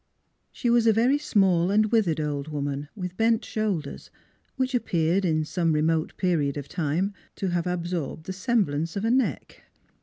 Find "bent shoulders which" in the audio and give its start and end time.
3.17-4.73